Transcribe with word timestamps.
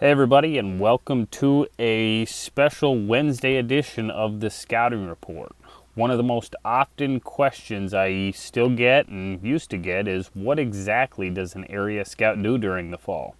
Hey, 0.00 0.12
everybody, 0.12 0.56
and 0.56 0.80
welcome 0.80 1.26
to 1.26 1.66
a 1.78 2.24
special 2.24 2.98
Wednesday 2.98 3.56
edition 3.56 4.10
of 4.10 4.40
the 4.40 4.48
Scouting 4.48 5.06
Report. 5.06 5.54
One 5.92 6.10
of 6.10 6.16
the 6.16 6.22
most 6.22 6.56
often 6.64 7.20
questions 7.20 7.92
I 7.92 8.30
still 8.30 8.70
get 8.70 9.08
and 9.08 9.44
used 9.46 9.68
to 9.72 9.76
get 9.76 10.08
is 10.08 10.30
what 10.32 10.58
exactly 10.58 11.28
does 11.28 11.54
an 11.54 11.70
area 11.70 12.06
scout 12.06 12.42
do 12.42 12.56
during 12.56 12.90
the 12.90 12.96
fall? 12.96 13.36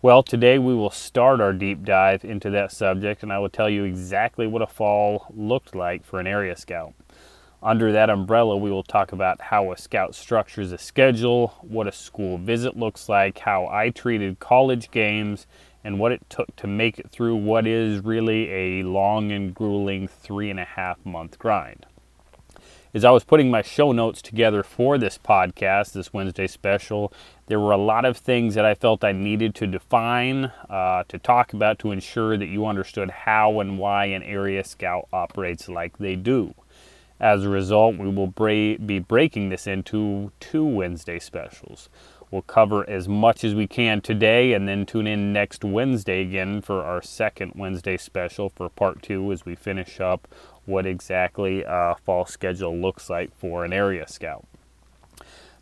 Well, 0.00 0.22
today 0.22 0.58
we 0.58 0.74
will 0.74 0.88
start 0.88 1.42
our 1.42 1.52
deep 1.52 1.84
dive 1.84 2.24
into 2.24 2.48
that 2.52 2.72
subject, 2.72 3.22
and 3.22 3.30
I 3.30 3.38
will 3.38 3.50
tell 3.50 3.68
you 3.68 3.84
exactly 3.84 4.46
what 4.46 4.62
a 4.62 4.66
fall 4.66 5.26
looked 5.36 5.74
like 5.74 6.06
for 6.06 6.20
an 6.20 6.26
area 6.26 6.56
scout. 6.56 6.94
Under 7.62 7.92
that 7.92 8.08
umbrella, 8.08 8.56
we 8.56 8.70
will 8.70 8.84
talk 8.84 9.12
about 9.12 9.42
how 9.42 9.72
a 9.72 9.76
scout 9.76 10.14
structures 10.14 10.72
a 10.72 10.78
schedule, 10.78 11.48
what 11.60 11.86
a 11.86 11.92
school 11.92 12.38
visit 12.38 12.78
looks 12.78 13.10
like, 13.10 13.40
how 13.40 13.66
I 13.66 13.90
treated 13.90 14.38
college 14.38 14.90
games, 14.90 15.46
and 15.84 15.98
what 15.98 16.12
it 16.12 16.28
took 16.28 16.54
to 16.56 16.66
make 16.66 16.98
it 16.98 17.10
through 17.10 17.36
what 17.36 17.66
is 17.66 18.04
really 18.04 18.50
a 18.50 18.82
long 18.82 19.32
and 19.32 19.54
grueling 19.54 20.08
three 20.08 20.50
and 20.50 20.60
a 20.60 20.64
half 20.64 21.04
month 21.04 21.38
grind. 21.38 21.86
As 22.94 23.04
I 23.04 23.10
was 23.10 23.22
putting 23.22 23.50
my 23.50 23.60
show 23.60 23.92
notes 23.92 24.22
together 24.22 24.62
for 24.62 24.96
this 24.96 25.18
podcast, 25.18 25.92
this 25.92 26.12
Wednesday 26.12 26.46
special, 26.46 27.12
there 27.46 27.60
were 27.60 27.72
a 27.72 27.76
lot 27.76 28.06
of 28.06 28.16
things 28.16 28.54
that 28.54 28.64
I 28.64 28.74
felt 28.74 29.04
I 29.04 29.12
needed 29.12 29.54
to 29.56 29.66
define, 29.66 30.46
uh, 30.70 31.04
to 31.08 31.18
talk 31.18 31.52
about, 31.52 31.78
to 31.80 31.92
ensure 31.92 32.38
that 32.38 32.46
you 32.46 32.66
understood 32.66 33.10
how 33.10 33.60
and 33.60 33.78
why 33.78 34.06
an 34.06 34.22
area 34.22 34.64
scout 34.64 35.06
operates 35.12 35.68
like 35.68 35.98
they 35.98 36.16
do. 36.16 36.54
As 37.20 37.44
a 37.44 37.48
result, 37.48 37.96
we 37.96 38.08
will 38.08 38.26
bra- 38.26 38.76
be 38.78 39.00
breaking 39.00 39.50
this 39.50 39.66
into 39.66 40.32
two 40.40 40.64
Wednesday 40.64 41.18
specials. 41.18 41.90
We'll 42.30 42.42
cover 42.42 42.88
as 42.88 43.08
much 43.08 43.42
as 43.42 43.54
we 43.54 43.66
can 43.66 44.00
today 44.00 44.52
and 44.52 44.68
then 44.68 44.84
tune 44.84 45.06
in 45.06 45.32
next 45.32 45.64
Wednesday 45.64 46.20
again 46.22 46.60
for 46.60 46.82
our 46.84 47.00
second 47.00 47.52
Wednesday 47.54 47.96
special 47.96 48.50
for 48.50 48.68
part 48.68 49.02
two 49.02 49.32
as 49.32 49.46
we 49.46 49.54
finish 49.54 49.98
up 50.00 50.28
what 50.66 50.84
exactly 50.84 51.64
a 51.66 51.96
fall 52.04 52.26
schedule 52.26 52.76
looks 52.76 53.08
like 53.08 53.34
for 53.34 53.64
an 53.64 53.72
area 53.72 54.06
scout. 54.06 54.44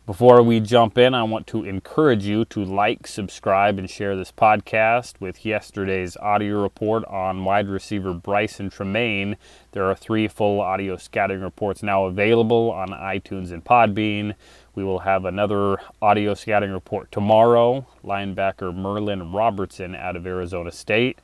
Before 0.07 0.41
we 0.41 0.61
jump 0.61 0.97
in, 0.97 1.13
I 1.13 1.23
want 1.23 1.47
to 1.47 1.65
encourage 1.65 2.23
you 2.23 2.45
to 2.45 2.63
like, 2.63 3.07
subscribe, 3.07 3.77
and 3.77 3.89
share 3.89 4.15
this 4.15 4.31
podcast. 4.31 5.19
With 5.19 5.45
yesterday's 5.45 6.15
audio 6.15 6.61
report 6.61 7.03
on 7.05 7.43
wide 7.43 7.67
receiver 7.67 8.13
Brycen 8.13 8.73
Tremayne, 8.73 9.35
there 9.73 9.83
are 9.83 9.95
three 9.95 10.29
full 10.29 10.61
audio 10.61 10.95
scouting 10.95 11.41
reports 11.41 11.83
now 11.83 12.05
available 12.05 12.71
on 12.71 12.87
iTunes 12.87 13.51
and 13.51 13.65
Podbean. 13.65 14.35
We 14.77 14.83
will 14.83 14.99
have 14.99 15.25
another 15.25 15.77
audio 16.03 16.35
scouting 16.35 16.71
report 16.71 17.11
tomorrow. 17.11 17.87
Linebacker 18.03 18.71
Merlin 18.75 19.31
Robertson 19.31 19.95
out 19.95 20.15
of 20.15 20.27
Arizona 20.27 20.71
State. 20.71 21.17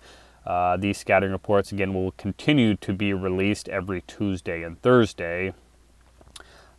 Uh, 0.44 0.76
these 0.76 0.98
scouting 0.98 1.32
reports, 1.32 1.72
again, 1.72 1.94
will 1.94 2.14
continue 2.14 2.76
to 2.78 2.94
be 2.94 3.14
released 3.14 3.70
every 3.70 4.02
Tuesday 4.08 4.64
and 4.64 4.82
Thursday. 4.82 5.54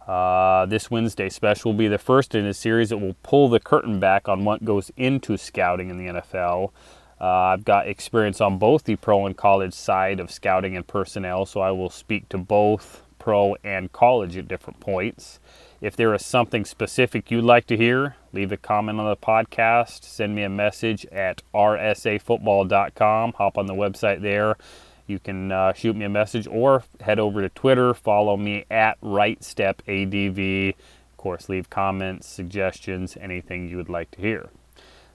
Uh, 0.08 0.66
this 0.66 0.90
Wednesday 0.90 1.28
special 1.28 1.70
will 1.70 1.78
be 1.78 1.86
the 1.86 1.96
first 1.96 2.34
in 2.34 2.44
a 2.44 2.52
series 2.52 2.88
that 2.88 2.98
will 2.98 3.14
pull 3.22 3.48
the 3.48 3.60
curtain 3.60 4.00
back 4.00 4.28
on 4.28 4.44
what 4.44 4.64
goes 4.64 4.90
into 4.96 5.36
scouting 5.36 5.90
in 5.90 5.96
the 5.96 6.14
NFL. 6.14 6.72
Uh, 7.20 7.24
I've 7.24 7.64
got 7.64 7.86
experience 7.86 8.40
on 8.40 8.58
both 8.58 8.82
the 8.82 8.96
pro 8.96 9.26
and 9.26 9.36
college 9.36 9.74
side 9.74 10.18
of 10.18 10.28
scouting 10.28 10.76
and 10.76 10.84
personnel, 10.84 11.46
so 11.46 11.60
I 11.60 11.70
will 11.70 11.88
speak 11.88 12.28
to 12.30 12.36
both 12.36 13.04
pro 13.20 13.54
and 13.62 13.92
college 13.92 14.36
at 14.36 14.48
different 14.48 14.80
points. 14.80 15.38
If 15.84 15.96
there 15.96 16.14
is 16.14 16.24
something 16.24 16.64
specific 16.64 17.30
you'd 17.30 17.44
like 17.44 17.66
to 17.66 17.76
hear, 17.76 18.16
leave 18.32 18.52
a 18.52 18.56
comment 18.56 18.98
on 19.00 19.08
the 19.08 19.16
podcast, 19.16 20.04
send 20.04 20.34
me 20.34 20.42
a 20.42 20.48
message 20.48 21.04
at 21.06 21.42
rsafootball.com, 21.54 23.32
hop 23.34 23.58
on 23.58 23.66
the 23.66 23.74
website 23.74 24.22
there 24.22 24.56
you 25.06 25.18
can 25.18 25.52
uh, 25.52 25.72
shoot 25.72 25.94
me 25.94 26.04
a 26.04 26.08
message 26.08 26.46
or 26.46 26.84
head 27.00 27.18
over 27.18 27.42
to 27.42 27.48
Twitter, 27.50 27.92
follow 27.94 28.36
me 28.36 28.64
at 28.70 29.00
RightStepADV. 29.00 30.70
Of 30.70 31.16
course, 31.16 31.48
leave 31.48 31.70
comments, 31.70 32.26
suggestions, 32.26 33.16
anything 33.20 33.68
you 33.68 33.76
would 33.76 33.88
like 33.88 34.10
to 34.12 34.20
hear. 34.20 34.48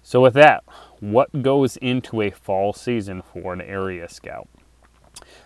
So, 0.01 0.21
with 0.21 0.33
that, 0.35 0.63
what 0.99 1.41
goes 1.41 1.77
into 1.77 2.21
a 2.21 2.29
fall 2.29 2.73
season 2.73 3.21
for 3.21 3.53
an 3.53 3.61
area 3.61 4.07
scout? 4.09 4.47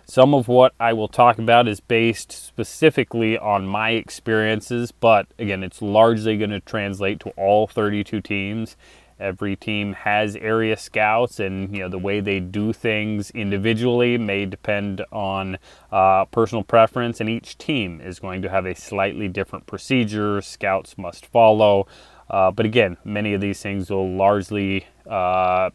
Some 0.05 0.33
of 0.33 0.47
what 0.47 0.73
I 0.79 0.93
will 0.93 1.07
talk 1.07 1.39
about 1.39 1.67
is 1.67 1.79
based 1.79 2.31
specifically 2.31 3.37
on 3.37 3.65
my 3.65 3.91
experiences, 3.91 4.91
but 4.91 5.27
again, 5.39 5.63
it's 5.63 5.81
largely 5.81 6.37
going 6.37 6.51
to 6.51 6.59
translate 6.59 7.19
to 7.21 7.29
all 7.31 7.67
32 7.67 8.21
teams 8.21 8.75
Every 9.19 9.55
team 9.55 9.93
has 9.93 10.35
area 10.35 10.75
scouts, 10.75 11.39
and 11.39 11.73
you 11.73 11.83
know 11.83 11.89
the 11.89 11.97
way 11.97 12.19
they 12.19 12.39
do 12.39 12.73
things 12.73 13.31
individually 13.31 14.17
may 14.17 14.45
depend 14.45 15.05
on 15.11 15.59
uh, 15.91 16.25
personal 16.25 16.63
preference, 16.63 17.21
and 17.21 17.29
each 17.29 17.57
team 17.57 18.01
is 18.01 18.19
going 18.19 18.41
to 18.41 18.49
have 18.49 18.65
a 18.65 18.75
slightly 18.75 19.27
different 19.27 19.67
procedure. 19.67 20.41
Scouts 20.41 20.97
must 20.97 21.25
follow, 21.25 21.87
uh, 22.29 22.51
but 22.51 22.65
again, 22.65 22.97
many 23.05 23.33
of 23.33 23.41
these 23.41 23.61
things 23.61 23.89
will 23.89 24.09
largely 24.09 24.87
uh, 25.07 25.69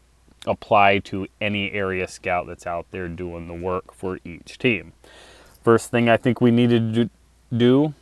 apply 0.47 0.99
to 0.99 1.27
any 1.41 1.71
area 1.71 2.07
scout 2.07 2.47
that's 2.47 2.67
out 2.67 2.87
there 2.91 3.07
doing 3.07 3.47
the 3.47 3.53
work 3.53 3.93
for 3.93 4.19
each 4.23 4.57
team. 4.57 4.93
First 5.63 5.91
thing 5.91 6.09
I 6.09 6.17
think 6.17 6.41
we 6.41 6.51
need 6.51 6.69
to 6.69 7.09
do 7.55 7.93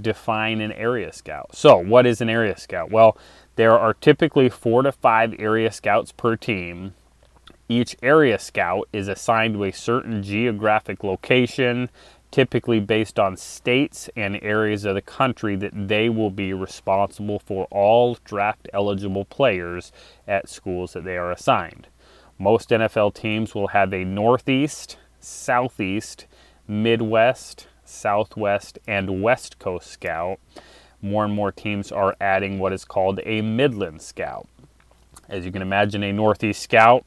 define 0.00 0.60
an 0.60 0.72
area 0.72 1.12
scout. 1.12 1.54
So, 1.54 1.78
what 1.78 2.06
is 2.06 2.20
an 2.20 2.28
area 2.28 2.56
scout? 2.58 2.90
Well, 2.90 3.16
there 3.56 3.78
are 3.78 3.94
typically 3.94 4.48
four 4.48 4.82
to 4.82 4.92
five 4.92 5.34
area 5.38 5.72
scouts 5.72 6.12
per 6.12 6.36
team. 6.36 6.94
Each 7.68 7.96
area 8.02 8.38
scout 8.38 8.88
is 8.92 9.08
assigned 9.08 9.54
to 9.54 9.64
a 9.64 9.72
certain 9.72 10.22
geographic 10.22 11.04
location, 11.04 11.90
typically 12.30 12.80
based 12.80 13.18
on 13.18 13.36
states 13.36 14.10
and 14.16 14.38
areas 14.42 14.84
of 14.84 14.94
the 14.94 15.02
country 15.02 15.56
that 15.56 15.72
they 15.74 16.08
will 16.08 16.30
be 16.30 16.52
responsible 16.52 17.38
for 17.38 17.66
all 17.70 18.16
draft 18.24 18.68
eligible 18.72 19.24
players 19.24 19.92
at 20.26 20.48
schools 20.48 20.92
that 20.92 21.04
they 21.04 21.16
are 21.16 21.32
assigned. 21.32 21.88
Most 22.38 22.70
NFL 22.70 23.14
teams 23.14 23.54
will 23.54 23.68
have 23.68 23.92
a 23.92 24.04
Northeast, 24.04 24.98
Southeast, 25.18 26.26
Midwest, 26.66 27.66
Southwest, 27.84 28.78
and 28.86 29.22
West 29.22 29.58
Coast 29.58 29.90
scout 29.90 30.38
more 31.00 31.24
and 31.24 31.34
more 31.34 31.52
teams 31.52 31.92
are 31.92 32.16
adding 32.20 32.58
what 32.58 32.72
is 32.72 32.84
called 32.84 33.20
a 33.24 33.40
Midland 33.40 34.02
Scout. 34.02 34.48
As 35.28 35.44
you 35.44 35.52
can 35.52 35.62
imagine, 35.62 36.02
a 36.02 36.12
Northeast 36.12 36.62
Scout 36.62 37.04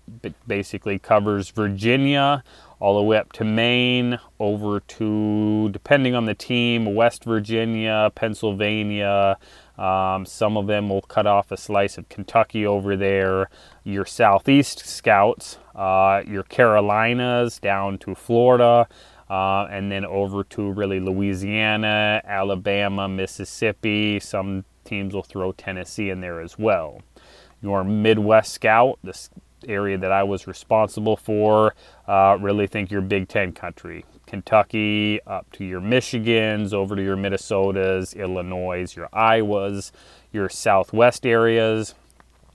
basically 0.48 1.00
covers 1.00 1.50
Virginia 1.50 2.44
all 2.81 2.97
the 2.97 3.03
way 3.03 3.18
up 3.18 3.31
to 3.34 3.46
Maine, 3.46 4.19
over 4.40 4.80
to, 4.80 5.69
depending 5.69 6.16
on 6.16 6.25
the 6.25 6.34
team, 6.34 6.96
West 6.96 7.24
Virginia, 7.24 8.12
Pennsylvania. 8.16 9.38
Um, 9.78 10.25
some 10.25 10.58
of 10.58 10.68
them 10.68 10.90
will 10.90 11.02
cut 11.02 11.28
off 11.28 11.52
a 11.52 11.58
slice 11.58 11.97
of 11.97 12.09
Kentucky 12.09 12.66
over 12.66 12.97
there. 12.97 13.50
Your 13.84 14.06
Southeast 14.06 14.80
Scouts, 14.80 15.59
uh, 15.75 16.24
your 16.28 16.44
Carolinas 16.44 17.59
down 17.59 18.00
to 18.00 18.16
Florida 18.16 18.88
uh, 19.31 19.66
and 19.72 19.90
then 19.90 20.03
over 20.03 20.44
to 20.44 20.72
really 20.72 21.00
Louisiana, 21.00 22.22
Alabama, 22.25 23.08
Mississippi. 23.08 24.20
Some 24.20 24.66
teams 24.84 25.14
will 25.14 25.24
throw 25.24 25.53
Tennessee 25.53 26.09
in 26.09 26.20
there 26.20 26.41
as 26.41 26.59
well. 26.59 27.02
Your 27.62 27.86
Midwest 27.86 28.52
Scout, 28.52 29.00
this 29.03 29.30
area 29.67 29.97
that 29.97 30.11
I 30.11 30.23
was 30.23 30.47
responsible 30.47 31.16
for, 31.16 31.75
uh, 32.07 32.38
really 32.39 32.67
think 32.67 32.91
your 32.91 33.01
Big 33.01 33.27
Ten 33.27 33.51
country. 33.51 34.05
Kentucky 34.25 35.19
up 35.27 35.51
to 35.53 35.66
your 35.66 35.81
Michigans, 35.81 36.73
over 36.73 36.95
to 36.95 37.03
your 37.03 37.17
Minnesotas, 37.17 38.16
Illinois, 38.16 38.95
your 38.95 39.09
Iowas, 39.09 39.91
your 40.31 40.47
Southwest 40.47 41.25
areas. 41.25 41.95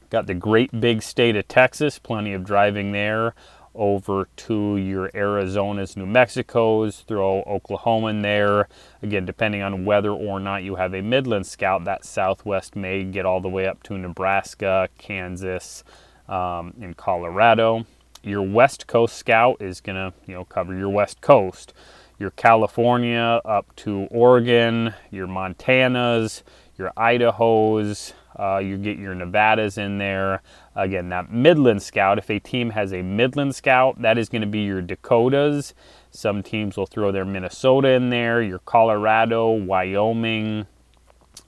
Got 0.09 0.27
the 0.27 0.35
great 0.35 0.81
big 0.81 1.03
state 1.03 1.37
of 1.37 1.49
Texas, 1.49 1.99
plenty 1.99 2.33
of 2.33 2.45
driving 2.45 2.93
there 2.93 3.35
over 3.77 4.29
to 4.37 4.77
your 4.77 5.11
Arizonas, 5.11 5.97
New 5.97 6.07
Mexico's, 6.07 7.01
throw 7.01 7.43
Oklahoma 7.43 8.09
in 8.09 8.23
there. 8.23 8.69
Again, 9.03 9.27
depending 9.27 9.63
on 9.63 9.85
whether 9.85 10.11
or 10.11 10.41
not 10.41 10.63
you 10.63 10.77
have 10.77 10.95
a 10.95 11.03
Midland 11.03 11.47
scout, 11.47 11.85
that 11.85 12.05
Southwest 12.05 12.75
may 12.75 13.05
get 13.05 13.27
all 13.27 13.41
the 13.41 13.49
way 13.49 13.67
up 13.67 13.83
to 13.85 13.99
Nebraska, 13.99 14.89
Kansas, 14.99 15.85
um, 16.29 16.75
and 16.81 16.97
Colorado. 16.97 17.87
Your 18.23 18.43
West 18.43 18.87
Coast 18.87 19.17
scout 19.17 19.61
is 19.61 19.81
going 19.81 19.97
to, 19.97 20.13
you 20.27 20.35
know, 20.35 20.45
cover 20.45 20.77
your 20.77 20.89
West 20.89 21.21
Coast. 21.21 21.73
Your 22.19 22.31
California 22.31 23.41
up 23.45 23.75
to 23.77 24.07
Oregon, 24.11 24.95
your 25.11 25.27
Montanas, 25.27 26.43
your 26.79 26.93
Idahos, 26.97 28.15
uh, 28.39 28.59
you 28.59 28.77
get 28.77 28.99
your 28.99 29.15
Nevadas 29.15 29.79
in 29.79 29.99
there. 29.99 30.43
Again, 30.75 31.09
that 31.09 31.33
Midland 31.33 31.83
Scout, 31.83 32.19
if 32.19 32.31
a 32.31 32.39
team 32.39 32.71
has 32.71 32.93
a 32.93 33.03
Midland 33.03 33.55
Scout, 33.55 34.01
that 34.03 34.19
is 34.19 34.29
going 34.29 34.43
to 34.43 34.47
be 34.47 34.61
your 34.61 34.83
Dakotas. 34.83 35.75
Some 36.11 36.43
teams 36.43 36.77
will 36.77 36.87
throw 36.87 37.13
their 37.13 37.25
Minnesota 37.25 37.91
in 37.91 38.11
there, 38.11 38.43
your 38.43 38.59
Colorado, 38.59 39.51
Wyoming, 39.51 40.67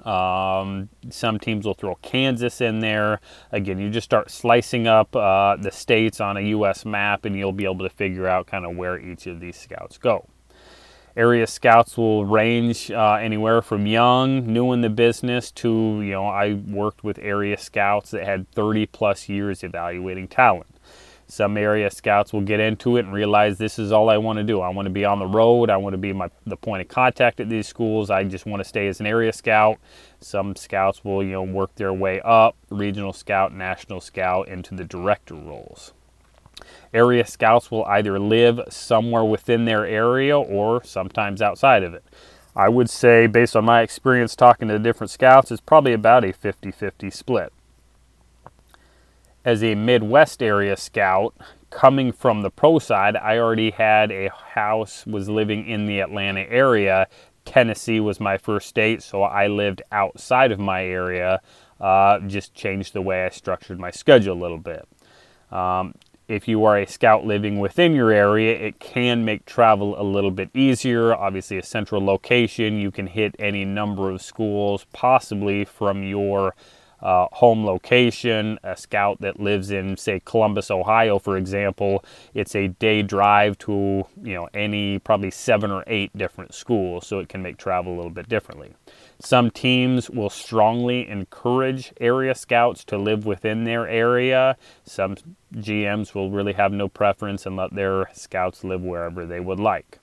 Um, 0.04 0.88
some 1.10 1.38
teams 1.38 1.66
will 1.66 1.74
throw 1.74 1.96
Kansas 1.96 2.60
in 2.60 2.80
there. 2.80 3.20
Again, 3.52 3.78
you 3.78 3.90
just 3.90 4.04
start 4.04 4.30
slicing 4.30 4.86
up 4.86 5.14
uh, 5.14 5.56
the 5.56 5.70
states 5.70 6.20
on 6.20 6.36
a 6.36 6.40
U.S. 6.40 6.84
map, 6.84 7.24
and 7.24 7.36
you'll 7.36 7.52
be 7.52 7.64
able 7.64 7.78
to 7.78 7.90
figure 7.90 8.26
out 8.26 8.46
kind 8.46 8.64
of 8.64 8.76
where 8.76 8.98
each 8.98 9.26
of 9.26 9.40
these 9.40 9.56
scouts 9.56 9.98
go. 9.98 10.28
Area 11.16 11.48
scouts 11.48 11.96
will 11.96 12.24
range 12.24 12.92
uh, 12.92 13.14
anywhere 13.14 13.60
from 13.60 13.86
young, 13.86 14.46
new 14.46 14.72
in 14.72 14.82
the 14.82 14.90
business, 14.90 15.50
to 15.50 16.00
you 16.00 16.12
know 16.12 16.26
I 16.26 16.54
worked 16.54 17.02
with 17.02 17.18
area 17.18 17.58
scouts 17.58 18.12
that 18.12 18.24
had 18.24 18.48
30 18.52 18.86
plus 18.86 19.28
years 19.28 19.64
evaluating 19.64 20.28
talent. 20.28 20.77
Some 21.30 21.58
area 21.58 21.90
scouts 21.90 22.32
will 22.32 22.40
get 22.40 22.58
into 22.58 22.96
it 22.96 23.04
and 23.04 23.12
realize 23.12 23.58
this 23.58 23.78
is 23.78 23.92
all 23.92 24.08
I 24.08 24.16
want 24.16 24.38
to 24.38 24.42
do. 24.42 24.62
I 24.62 24.70
want 24.70 24.86
to 24.86 24.90
be 24.90 25.04
on 25.04 25.18
the 25.18 25.26
road. 25.26 25.68
I 25.68 25.76
want 25.76 25.92
to 25.92 25.98
be 25.98 26.14
my 26.14 26.30
the 26.46 26.56
point 26.56 26.80
of 26.80 26.88
contact 26.88 27.38
at 27.38 27.50
these 27.50 27.68
schools. 27.68 28.08
I 28.08 28.24
just 28.24 28.46
want 28.46 28.62
to 28.62 28.68
stay 28.68 28.88
as 28.88 28.98
an 28.98 29.06
area 29.06 29.30
scout. 29.34 29.78
Some 30.20 30.56
scouts 30.56 31.04
will, 31.04 31.22
you 31.22 31.32
know, 31.32 31.42
work 31.42 31.74
their 31.74 31.92
way 31.92 32.22
up, 32.22 32.56
regional 32.70 33.12
scout, 33.12 33.52
national 33.52 34.00
scout 34.00 34.48
into 34.48 34.74
the 34.74 34.84
director 34.84 35.34
roles. 35.34 35.92
Area 36.94 37.26
scouts 37.26 37.70
will 37.70 37.84
either 37.84 38.18
live 38.18 38.60
somewhere 38.70 39.24
within 39.24 39.66
their 39.66 39.84
area 39.84 40.36
or 40.36 40.82
sometimes 40.82 41.42
outside 41.42 41.82
of 41.82 41.92
it. 41.92 42.04
I 42.56 42.70
would 42.70 42.88
say 42.88 43.26
based 43.26 43.54
on 43.54 43.66
my 43.66 43.82
experience 43.82 44.34
talking 44.34 44.68
to 44.68 44.78
different 44.78 45.10
scouts, 45.10 45.50
it's 45.50 45.60
probably 45.60 45.92
about 45.92 46.24
a 46.24 46.32
50-50 46.32 47.12
split 47.12 47.52
as 49.48 49.64
a 49.64 49.74
Midwest 49.74 50.42
area 50.42 50.76
scout, 50.76 51.34
coming 51.70 52.12
from 52.12 52.42
the 52.42 52.50
pro 52.50 52.78
side, 52.78 53.16
I 53.16 53.38
already 53.38 53.70
had 53.70 54.12
a 54.12 54.28
house, 54.28 55.06
was 55.06 55.30
living 55.30 55.66
in 55.66 55.86
the 55.86 56.00
Atlanta 56.00 56.42
area. 56.50 57.08
Tennessee 57.46 57.98
was 57.98 58.20
my 58.20 58.36
first 58.36 58.68
state, 58.68 59.02
so 59.02 59.22
I 59.22 59.46
lived 59.46 59.80
outside 59.90 60.52
of 60.52 60.58
my 60.58 60.84
area. 60.84 61.40
Uh, 61.80 62.18
just 62.26 62.52
changed 62.52 62.92
the 62.92 63.00
way 63.00 63.24
I 63.24 63.30
structured 63.30 63.80
my 63.80 63.90
schedule 63.90 64.36
a 64.36 64.38
little 64.38 64.58
bit. 64.58 64.86
Um, 65.50 65.94
if 66.28 66.46
you 66.46 66.64
are 66.64 66.76
a 66.76 66.86
scout 66.86 67.24
living 67.24 67.58
within 67.58 67.94
your 67.94 68.10
area, 68.10 68.54
it 68.54 68.78
can 68.80 69.24
make 69.24 69.46
travel 69.46 69.98
a 69.98 70.04
little 70.04 70.30
bit 70.30 70.50
easier. 70.52 71.14
Obviously, 71.14 71.56
a 71.56 71.62
central 71.62 72.04
location, 72.04 72.78
you 72.78 72.90
can 72.90 73.06
hit 73.06 73.34
any 73.38 73.64
number 73.64 74.10
of 74.10 74.20
schools, 74.20 74.84
possibly 74.92 75.64
from 75.64 76.02
your 76.02 76.54
uh, 77.00 77.26
home 77.32 77.64
location. 77.64 78.58
A 78.62 78.76
scout 78.76 79.20
that 79.20 79.40
lives 79.40 79.70
in, 79.70 79.96
say, 79.96 80.20
Columbus, 80.24 80.70
Ohio, 80.70 81.18
for 81.18 81.36
example, 81.36 82.04
it's 82.34 82.54
a 82.54 82.68
day 82.68 83.02
drive 83.02 83.58
to 83.58 84.06
you 84.22 84.34
know 84.34 84.48
any 84.54 84.98
probably 84.98 85.30
seven 85.30 85.70
or 85.70 85.84
eight 85.86 86.16
different 86.16 86.54
schools, 86.54 87.06
so 87.06 87.18
it 87.18 87.28
can 87.28 87.42
make 87.42 87.56
travel 87.56 87.94
a 87.94 87.96
little 87.96 88.10
bit 88.10 88.28
differently. 88.28 88.74
Some 89.20 89.50
teams 89.50 90.08
will 90.08 90.30
strongly 90.30 91.08
encourage 91.08 91.92
area 92.00 92.34
scouts 92.34 92.84
to 92.84 92.96
live 92.96 93.26
within 93.26 93.64
their 93.64 93.88
area. 93.88 94.56
Some 94.84 95.16
GMs 95.54 96.14
will 96.14 96.30
really 96.30 96.52
have 96.52 96.72
no 96.72 96.88
preference 96.88 97.44
and 97.44 97.56
let 97.56 97.74
their 97.74 98.10
scouts 98.12 98.62
live 98.62 98.82
wherever 98.82 99.26
they 99.26 99.40
would 99.40 99.58
like. 99.58 99.98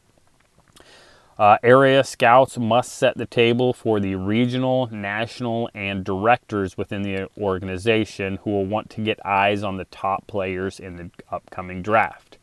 Uh, 1.38 1.58
area 1.64 2.02
scouts 2.02 2.58
must 2.58 2.94
set 2.94 3.18
the 3.18 3.26
table 3.26 3.74
for 3.74 4.00
the 4.00 4.16
regional, 4.16 4.88
national, 4.88 5.70
and 5.74 6.06
directors 6.06 6.78
within 6.78 7.02
the 7.02 7.30
organization 7.38 8.40
who 8.44 8.52
will 8.52 8.66
want 8.66 8.90
to 8.90 9.02
get 9.02 9.24
eyes 9.26 9.62
on 9.62 9.76
the 9.76 9.84
top 9.86 10.26
players 10.28 10.80
in 10.80 10.96
the 10.96 11.10
upcoming 11.30 11.82
draft. 11.82 12.38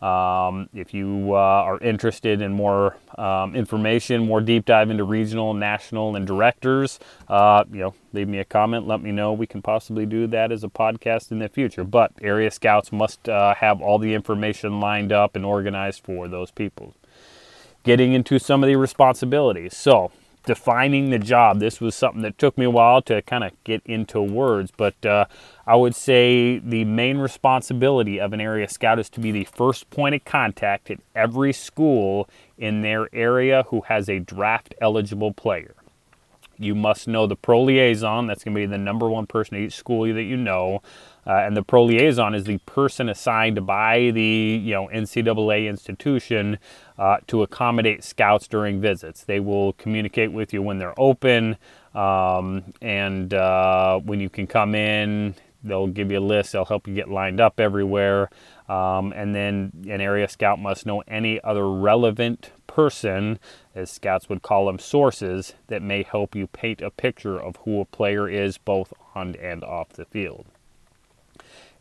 Um, 0.00 0.68
if 0.72 0.94
you 0.94 1.32
uh, 1.32 1.36
are 1.36 1.78
interested 1.80 2.40
in 2.40 2.52
more 2.52 2.96
um, 3.18 3.56
information, 3.56 4.26
more 4.26 4.40
deep 4.40 4.64
dive 4.64 4.90
into 4.90 5.02
regional, 5.02 5.52
national, 5.54 6.14
and 6.14 6.24
directors, 6.24 7.00
uh, 7.28 7.64
you 7.70 7.80
know, 7.80 7.94
leave 8.12 8.28
me 8.28 8.38
a 8.38 8.44
comment. 8.44 8.86
Let 8.86 9.02
me 9.02 9.10
know. 9.10 9.32
We 9.32 9.48
can 9.48 9.60
possibly 9.60 10.06
do 10.06 10.28
that 10.28 10.52
as 10.52 10.62
a 10.62 10.68
podcast 10.68 11.32
in 11.32 11.40
the 11.40 11.48
future. 11.48 11.82
But 11.82 12.12
area 12.22 12.50
scouts 12.52 12.92
must 12.92 13.28
uh, 13.28 13.54
have 13.56 13.82
all 13.82 13.98
the 13.98 14.14
information 14.14 14.78
lined 14.78 15.12
up 15.12 15.34
and 15.34 15.44
organized 15.44 16.04
for 16.04 16.28
those 16.28 16.52
people 16.52 16.94
getting 17.82 18.12
into 18.12 18.38
some 18.38 18.62
of 18.62 18.68
the 18.68 18.76
responsibilities. 18.76 19.76
So, 19.76 20.10
defining 20.48 21.10
the 21.10 21.18
job. 21.18 21.60
This 21.60 21.78
was 21.78 21.94
something 21.94 22.22
that 22.22 22.38
took 22.38 22.56
me 22.56 22.64
a 22.64 22.70
while 22.70 23.02
to 23.02 23.20
kind 23.20 23.44
of 23.44 23.52
get 23.64 23.82
into 23.84 24.22
words, 24.22 24.72
but 24.74 25.04
uh, 25.04 25.26
I 25.66 25.76
would 25.76 25.94
say 25.94 26.58
the 26.58 26.84
main 26.84 27.18
responsibility 27.18 28.18
of 28.18 28.32
an 28.32 28.40
area 28.40 28.66
scout 28.66 28.98
is 28.98 29.10
to 29.10 29.20
be 29.20 29.30
the 29.30 29.44
first 29.44 29.90
point 29.90 30.14
of 30.14 30.24
contact 30.24 30.90
at 30.90 31.00
every 31.14 31.52
school 31.52 32.30
in 32.56 32.80
their 32.80 33.14
area 33.14 33.64
who 33.68 33.82
has 33.82 34.08
a 34.08 34.20
draft 34.20 34.74
eligible 34.80 35.34
player. 35.34 35.74
You 36.56 36.74
must 36.74 37.06
know 37.06 37.26
the 37.26 37.36
pro 37.36 37.62
liaison, 37.62 38.26
that's 38.26 38.42
going 38.42 38.54
to 38.54 38.58
be 38.58 38.66
the 38.66 38.78
number 38.78 39.08
one 39.10 39.26
person 39.26 39.56
at 39.56 39.62
each 39.62 39.76
school 39.76 40.12
that 40.12 40.22
you 40.22 40.36
know. 40.38 40.82
Uh, 41.28 41.42
and 41.44 41.54
the 41.54 41.62
pro 41.62 41.84
liaison 41.84 42.34
is 42.34 42.44
the 42.44 42.56
person 42.58 43.08
assigned 43.10 43.66
by 43.66 44.10
the 44.12 44.60
you 44.64 44.72
know 44.72 44.88
NCAA 44.88 45.68
institution 45.68 46.58
uh, 46.98 47.18
to 47.26 47.42
accommodate 47.42 48.02
scouts 48.02 48.48
during 48.48 48.80
visits. 48.80 49.24
They 49.24 49.38
will 49.38 49.74
communicate 49.74 50.32
with 50.32 50.54
you 50.54 50.62
when 50.62 50.78
they're 50.78 50.98
open 50.98 51.56
um, 51.94 52.72
and 52.80 53.34
uh, 53.34 53.98
when 53.98 54.20
you 54.20 54.30
can 54.30 54.46
come 54.46 54.74
in. 54.74 55.34
They'll 55.62 55.88
give 55.88 56.10
you 56.10 56.18
a 56.18 56.20
list. 56.20 56.52
They'll 56.52 56.64
help 56.64 56.86
you 56.86 56.94
get 56.94 57.10
lined 57.10 57.40
up 57.40 57.60
everywhere. 57.60 58.30
Um, 58.68 59.12
and 59.12 59.34
then 59.34 59.72
an 59.88 60.00
area 60.00 60.28
scout 60.28 60.58
must 60.60 60.86
know 60.86 61.02
any 61.08 61.42
other 61.42 61.68
relevant 61.68 62.52
person, 62.66 63.40
as 63.74 63.90
scouts 63.90 64.28
would 64.28 64.42
call 64.42 64.66
them, 64.66 64.78
sources 64.78 65.54
that 65.66 65.82
may 65.82 66.04
help 66.04 66.36
you 66.36 66.46
paint 66.46 66.80
a 66.80 66.90
picture 66.90 67.38
of 67.38 67.56
who 67.64 67.80
a 67.80 67.84
player 67.84 68.28
is 68.28 68.56
both 68.56 68.92
on 69.14 69.34
and 69.36 69.64
off 69.64 69.90
the 69.90 70.04
field. 70.04 70.46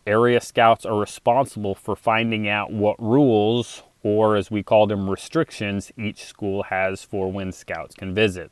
Area 0.07 0.39
scouts 0.39 0.85
are 0.85 0.97
responsible 0.97 1.75
for 1.75 1.93
finding 1.93 2.47
out 2.47 2.71
what 2.71 2.95
rules, 2.97 3.83
or 4.03 4.37
as 4.37 4.49
we 4.49 4.63
call 4.63 4.87
them, 4.87 5.09
restrictions, 5.09 5.91
each 5.97 6.23
school 6.23 6.63
has 6.63 7.03
for 7.03 7.29
when 7.29 7.51
scouts 7.51 7.93
can 7.93 8.15
visit. 8.15 8.49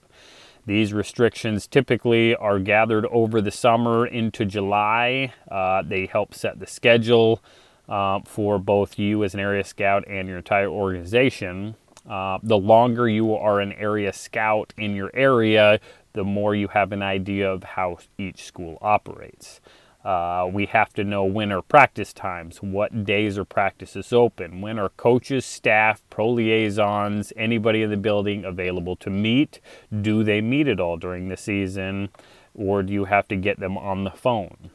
These 0.66 0.92
restrictions 0.92 1.66
typically 1.66 2.36
are 2.36 2.60
gathered 2.60 3.06
over 3.06 3.40
the 3.40 3.52
summer 3.52 4.06
into 4.06 4.44
July. 4.44 5.32
Uh, 5.50 5.82
they 5.82 6.08
help 6.08 6.34
set 6.34 6.60
the 6.60 6.68
schedule 6.68 7.42
uh, 7.88 8.20
for 8.26 8.60
both 8.60 9.00
you 9.00 9.24
as 9.24 9.34
an 9.34 9.40
area 9.40 9.64
scout 9.64 10.04
and 10.10 10.28
your 10.28 10.40
entire 10.40 10.68
organization. 10.68 11.76
Uh, 12.10 12.38
the 12.44 12.58
longer 12.58 13.08
you 13.08 13.34
are 13.34 13.62
an 13.62 13.72
area 13.72 14.12
scout 14.12 14.74
in 14.78 14.94
your 14.94 15.10
area, 15.14 15.80
the 16.12 16.26
more 16.26 16.54
you 16.54 16.68
have 16.68 16.92
an 16.92 17.02
idea 17.02 17.50
of 17.50 17.64
how 17.64 17.98
each 18.18 18.44
school 18.44 18.78
operates. 18.82 19.62
Uh, 20.06 20.48
we 20.54 20.68
have 20.68 20.94
to 20.94 21.04
know 21.04 21.24
when 21.24 21.52
are 21.52 21.64
practice 21.64 22.14
times, 22.14 22.62
what 22.62 23.06
days 23.06 23.40
are 23.40 23.44
practices 23.44 24.14
open, 24.14 24.62
when 24.62 24.78
are 24.78 24.90
coaches, 24.90 25.44
staff, 25.44 26.04
pro 26.12 26.30
liaisons, 26.30 27.34
anybody 27.36 27.82
in 27.82 27.90
the 27.90 27.98
building 27.98 28.46
available 28.46 28.96
to 28.96 29.10
meet. 29.10 29.60
Do 30.02 30.24
they 30.24 30.42
meet 30.42 30.68
at 30.68 30.80
all 30.80 30.98
during 30.98 31.28
the 31.28 31.38
season, 31.38 32.10
or 32.54 32.84
do 32.84 32.94
you 32.94 33.06
have 33.06 33.28
to 33.30 33.36
get 33.36 33.60
them 33.60 33.80
on 33.80 34.04
the 34.04 34.12
phone? 34.12 34.70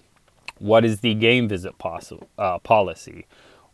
What 0.58 0.84
is 0.84 0.98
the 0.98 1.14
game 1.14 1.46
visit 1.46 1.74
uh, 2.36 2.58
policy? 2.58 3.26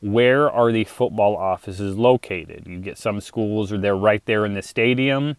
Where 0.02 0.50
are 0.50 0.70
the 0.70 0.84
football 0.84 1.38
offices 1.38 1.96
located? 1.96 2.64
You 2.66 2.78
get 2.80 2.98
some 2.98 3.18
schools, 3.22 3.72
or 3.72 3.78
they're 3.78 3.96
right 3.96 4.24
there 4.26 4.44
in 4.44 4.52
the 4.52 4.60
stadium. 4.62 5.36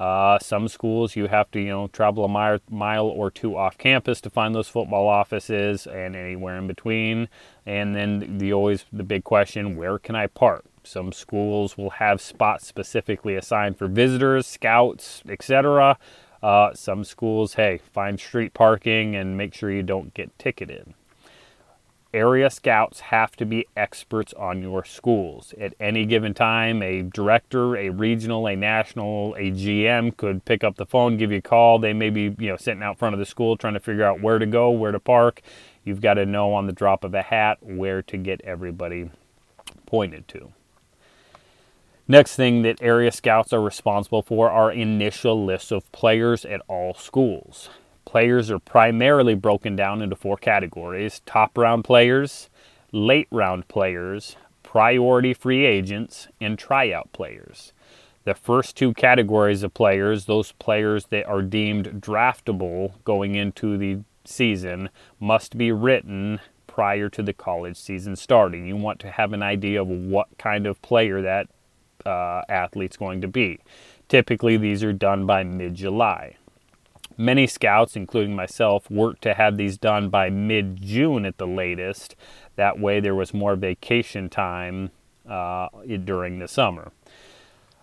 Uh, 0.00 0.38
some 0.38 0.66
schools 0.66 1.14
you 1.14 1.26
have 1.26 1.50
to, 1.50 1.60
you 1.60 1.68
know, 1.68 1.86
travel 1.88 2.24
a 2.24 2.28
mile, 2.28 2.58
mile 2.70 3.04
or 3.04 3.30
two 3.30 3.54
off 3.54 3.76
campus 3.76 4.18
to 4.22 4.30
find 4.30 4.54
those 4.54 4.66
football 4.66 5.06
offices, 5.06 5.86
and 5.86 6.16
anywhere 6.16 6.56
in 6.56 6.66
between. 6.66 7.28
And 7.66 7.94
then 7.94 8.38
the 8.38 8.50
always 8.54 8.86
the 8.90 9.02
big 9.02 9.24
question: 9.24 9.76
Where 9.76 9.98
can 9.98 10.14
I 10.16 10.26
park? 10.26 10.64
Some 10.84 11.12
schools 11.12 11.76
will 11.76 11.90
have 11.90 12.22
spots 12.22 12.66
specifically 12.66 13.36
assigned 13.36 13.76
for 13.76 13.88
visitors, 13.88 14.46
scouts, 14.46 15.22
etc. 15.28 15.98
Uh, 16.42 16.72
some 16.72 17.04
schools, 17.04 17.54
hey, 17.54 17.78
find 17.92 18.18
street 18.18 18.54
parking 18.54 19.14
and 19.14 19.36
make 19.36 19.52
sure 19.52 19.70
you 19.70 19.82
don't 19.82 20.14
get 20.14 20.36
ticketed 20.38 20.94
area 22.12 22.50
scouts 22.50 23.00
have 23.00 23.36
to 23.36 23.44
be 23.44 23.66
experts 23.76 24.32
on 24.34 24.62
your 24.62 24.84
schools. 24.84 25.54
At 25.60 25.74
any 25.78 26.04
given 26.06 26.34
time, 26.34 26.82
a 26.82 27.02
director, 27.02 27.76
a 27.76 27.90
regional, 27.90 28.46
a 28.46 28.56
national, 28.56 29.34
a 29.34 29.50
GM 29.50 30.16
could 30.16 30.44
pick 30.44 30.64
up 30.64 30.76
the 30.76 30.86
phone, 30.86 31.16
give 31.16 31.30
you 31.30 31.38
a 31.38 31.42
call. 31.42 31.78
They 31.78 31.92
may 31.92 32.10
be, 32.10 32.34
you 32.38 32.48
know, 32.48 32.56
sitting 32.56 32.82
out 32.82 32.98
front 32.98 33.14
of 33.14 33.18
the 33.18 33.26
school 33.26 33.56
trying 33.56 33.74
to 33.74 33.80
figure 33.80 34.04
out 34.04 34.20
where 34.20 34.38
to 34.38 34.46
go, 34.46 34.70
where 34.70 34.92
to 34.92 35.00
park. 35.00 35.42
You've 35.84 36.00
got 36.00 36.14
to 36.14 36.26
know 36.26 36.52
on 36.52 36.66
the 36.66 36.72
drop 36.72 37.04
of 37.04 37.14
a 37.14 37.22
hat 37.22 37.58
where 37.62 38.02
to 38.02 38.16
get 38.16 38.40
everybody 38.42 39.10
pointed 39.86 40.28
to. 40.28 40.52
Next 42.08 42.34
thing 42.34 42.62
that 42.62 42.82
area 42.82 43.12
scouts 43.12 43.52
are 43.52 43.62
responsible 43.62 44.22
for 44.22 44.50
are 44.50 44.72
initial 44.72 45.44
lists 45.44 45.70
of 45.70 45.90
players 45.92 46.44
at 46.44 46.60
all 46.66 46.92
schools. 46.92 47.70
Players 48.10 48.50
are 48.50 48.58
primarily 48.58 49.36
broken 49.36 49.76
down 49.76 50.02
into 50.02 50.16
four 50.16 50.36
categories 50.36 51.22
top 51.26 51.56
round 51.56 51.84
players, 51.84 52.50
late 52.90 53.28
round 53.30 53.68
players, 53.68 54.34
priority 54.64 55.32
free 55.32 55.64
agents, 55.64 56.26
and 56.40 56.58
tryout 56.58 57.12
players. 57.12 57.72
The 58.24 58.34
first 58.34 58.76
two 58.76 58.94
categories 58.94 59.62
of 59.62 59.74
players, 59.74 60.24
those 60.24 60.50
players 60.50 61.04
that 61.10 61.24
are 61.28 61.40
deemed 61.40 62.02
draftable 62.02 62.94
going 63.04 63.36
into 63.36 63.78
the 63.78 64.00
season, 64.24 64.88
must 65.20 65.56
be 65.56 65.70
written 65.70 66.40
prior 66.66 67.08
to 67.10 67.22
the 67.22 67.32
college 67.32 67.76
season 67.76 68.16
starting. 68.16 68.66
You 68.66 68.74
want 68.74 68.98
to 69.02 69.10
have 69.12 69.32
an 69.32 69.44
idea 69.44 69.82
of 69.82 69.88
what 69.88 70.26
kind 70.36 70.66
of 70.66 70.82
player 70.82 71.22
that 71.22 71.46
uh, 72.04 72.42
athlete's 72.48 72.96
going 72.96 73.20
to 73.20 73.28
be. 73.28 73.60
Typically, 74.08 74.56
these 74.56 74.82
are 74.82 74.92
done 74.92 75.26
by 75.26 75.44
mid 75.44 75.76
July. 75.76 76.34
Many 77.20 77.46
scouts, 77.46 77.96
including 77.96 78.34
myself, 78.34 78.90
worked 78.90 79.20
to 79.24 79.34
have 79.34 79.58
these 79.58 79.76
done 79.76 80.08
by 80.08 80.30
mid 80.30 80.80
June 80.80 81.26
at 81.26 81.36
the 81.36 81.46
latest. 81.46 82.16
That 82.56 82.80
way, 82.80 82.98
there 82.98 83.14
was 83.14 83.34
more 83.34 83.56
vacation 83.56 84.30
time 84.30 84.90
uh, 85.28 85.68
during 86.02 86.38
the 86.38 86.48
summer. 86.48 86.92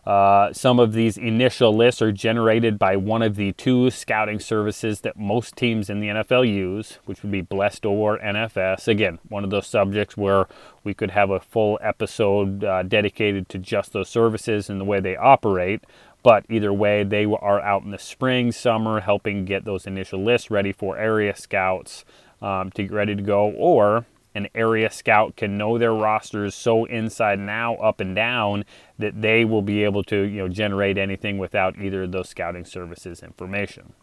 Uh, 0.08 0.52
some 0.54 0.80
of 0.80 0.94
these 0.94 1.18
initial 1.18 1.76
lists 1.76 2.02
are 2.02 2.12
generated 2.14 2.80
by 2.80 2.96
one 2.96 3.22
of 3.22 3.36
the 3.36 3.52
two 3.52 3.92
scouting 3.92 4.40
services 4.40 5.02
that 5.02 5.20
most 5.20 5.56
teams 5.56 5.88
in 5.88 6.00
the 6.00 6.08
NFL 6.08 6.52
use, 6.52 6.98
which 7.06 7.22
would 7.22 7.32
be 7.32 7.42
BLESTO 7.42 7.92
or 7.92 8.18
NFS. 8.18 8.88
Again, 8.88 9.20
one 9.28 9.44
of 9.44 9.52
those 9.52 9.68
subjects 9.68 10.18
where 10.18 10.48
we 10.84 10.96
could 10.96 11.12
have 11.12 11.30
a 11.30 11.42
full 11.42 11.78
episode 11.82 12.64
uh, 12.64 12.82
dedicated 12.82 13.50
to 13.50 13.60
just 13.60 13.92
those 13.92 14.10
services 14.10 14.68
and 14.68 14.82
the 14.82 14.86
way 14.86 15.00
they 15.00 15.16
operate. 15.16 15.84
But 16.24 16.46
either 16.50 16.74
way, 16.74 17.04
they 17.04 17.26
are 17.26 17.62
out 17.62 17.84
in 17.84 17.92
the 17.92 18.00
spring, 18.00 18.52
summer, 18.52 19.00
helping 19.00 19.46
get 19.46 19.66
those 19.66 19.88
initial 19.88 20.24
lists 20.24 20.52
ready 20.52 20.72
for 20.72 20.98
area 20.98 21.36
scouts 21.36 22.04
um, 22.42 22.72
to 22.72 22.84
get 22.84 22.92
ready 22.92 23.16
to 23.16 23.22
go. 23.22 23.52
Or 23.52 24.06
an 24.36 24.48
area 24.54 24.90
scout 24.92 25.36
can 25.36 25.58
know 25.58 25.78
their 25.78 25.94
rosters 25.94 26.54
so 26.54 26.86
inside 26.86 27.40
out, 27.50 27.80
up 27.82 28.00
and 28.00 28.16
down, 28.16 28.66
that 29.00 29.22
they 29.22 29.46
will 29.46 29.62
be 29.62 29.84
able 29.84 30.04
to 30.04 30.22
you 30.22 30.42
know 30.42 30.48
generate 30.48 30.98
anything 30.98 31.38
without 31.38 31.78
either 31.80 32.04
of 32.04 32.12
those 32.12 32.30
scouting 32.30 32.66
services 32.66 33.24
information. 33.24 33.94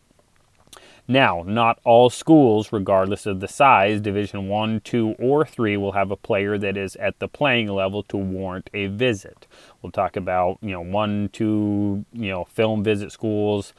Now, 1.07 1.45
not 1.47 1.79
all 1.85 2.09
schools, 2.09 2.73
regardless 2.73 3.27
of 3.27 3.41
the 3.41 3.49
size, 3.49 4.01
Division 4.01 4.49
1, 4.49 4.81
2, 4.81 5.17
or 5.19 5.45
3, 5.45 5.77
will 5.77 5.93
have 5.93 6.11
a 6.11 6.17
player 6.17 6.57
that 6.57 6.79
is 6.79 6.97
at 6.97 7.19
the 7.19 7.29
playing 7.29 7.69
level 7.69 8.03
to 8.05 8.17
warrant 8.17 8.71
a 8.73 8.87
visit. 8.87 9.47
We'll 9.83 9.93
talk 9.93 10.17
about, 10.17 10.59
you 10.63 10.71
know, 10.71 10.81
1, 10.81 11.29
2, 11.33 12.07
you 12.15 12.31
know, 12.31 12.45
film 12.45 12.83
visit 12.83 13.13
schools, 13.13 13.75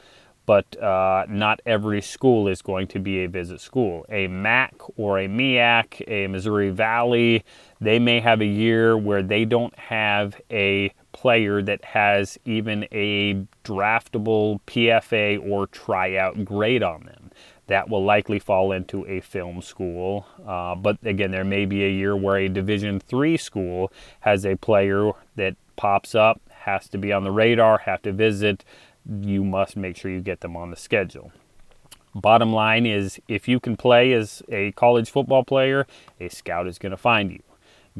but 0.46 0.80
uh, 0.80 1.26
not 1.28 1.60
every 1.66 2.00
school 2.00 2.46
is 2.46 2.62
going 2.62 2.86
to 2.86 3.00
be 3.00 3.24
a 3.24 3.28
visit 3.28 3.60
school. 3.60 4.06
A 4.08 4.28
MAC 4.28 4.74
or 4.96 5.18
a 5.18 5.26
MEAC, 5.26 6.08
a 6.08 6.28
Missouri 6.28 6.70
Valley, 6.70 7.44
they 7.80 7.98
may 7.98 8.20
have 8.20 8.40
a 8.40 8.46
year 8.46 8.96
where 8.96 9.24
they 9.24 9.44
don't 9.44 9.76
have 9.76 10.40
a 10.48 10.92
player 11.16 11.62
that 11.62 11.82
has 11.82 12.38
even 12.44 12.86
a 12.92 13.32
draftable 13.64 14.60
PFA 14.66 15.42
or 15.42 15.66
tryout 15.66 16.44
grade 16.44 16.82
on 16.82 17.04
them. 17.04 17.30
That 17.68 17.88
will 17.88 18.04
likely 18.04 18.38
fall 18.38 18.70
into 18.70 19.06
a 19.06 19.20
film 19.20 19.62
school. 19.62 20.26
Uh, 20.46 20.74
but 20.74 20.98
again, 21.02 21.30
there 21.30 21.42
may 21.42 21.64
be 21.64 21.84
a 21.84 21.90
year 21.90 22.14
where 22.14 22.36
a 22.36 22.48
Division 22.48 23.00
three 23.00 23.38
school 23.38 23.90
has 24.20 24.44
a 24.44 24.56
player 24.56 25.12
that 25.36 25.56
pops 25.76 26.14
up, 26.14 26.38
has 26.50 26.86
to 26.90 26.98
be 26.98 27.14
on 27.14 27.24
the 27.24 27.32
radar, 27.32 27.78
have 27.78 28.02
to 28.02 28.12
visit. 28.12 28.62
You 29.08 29.42
must 29.42 29.74
make 29.74 29.96
sure 29.96 30.10
you 30.10 30.20
get 30.20 30.40
them 30.40 30.54
on 30.54 30.70
the 30.70 30.76
schedule. 30.76 31.32
Bottom 32.14 32.52
line 32.52 32.84
is 32.84 33.18
if 33.26 33.48
you 33.48 33.58
can 33.58 33.78
play 33.78 34.12
as 34.12 34.42
a 34.50 34.72
college 34.72 35.10
football 35.10 35.44
player, 35.44 35.86
a 36.20 36.28
scout 36.28 36.66
is 36.66 36.78
going 36.78 36.90
to 36.90 36.98
find 36.98 37.32
you 37.32 37.42